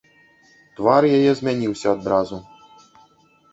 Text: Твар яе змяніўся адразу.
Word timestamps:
Твар 0.79 1.03
яе 1.17 1.31
змяніўся 1.43 1.87
адразу. 1.97 2.43